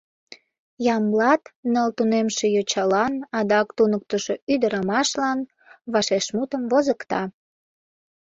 [0.95, 1.43] Ямблат
[1.73, 5.39] ныл тунемше йочалан, адак туныктышо ӱдырамашлан
[5.93, 7.21] вашешмутым возыкта.